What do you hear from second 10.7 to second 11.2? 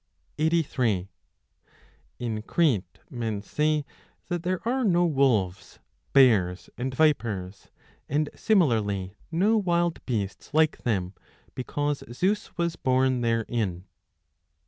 them,